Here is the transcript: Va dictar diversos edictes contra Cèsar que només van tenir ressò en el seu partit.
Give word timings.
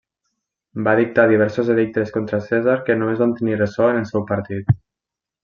Va 0.85 0.95
dictar 0.99 1.25
diversos 1.31 1.69
edictes 1.73 2.13
contra 2.15 2.39
Cèsar 2.47 2.75
que 2.89 2.97
només 3.03 3.21
van 3.25 3.37
tenir 3.43 3.61
ressò 3.61 3.93
en 3.93 4.01
el 4.01 4.09
seu 4.15 4.27
partit. 4.35 4.75